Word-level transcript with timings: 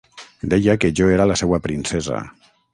Deia 0.53 0.75
que 0.85 0.91
jo 1.01 1.11
era 1.17 1.29
la 1.33 1.37
seua 1.43 1.63
princesa. 1.69 2.27